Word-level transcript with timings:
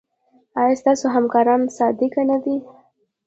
ایا 0.61 0.75
ستاسو 0.81 1.05
همکاران 1.15 1.61
صادق 1.77 2.13
نه 2.29 2.37
دي؟ 2.43 2.55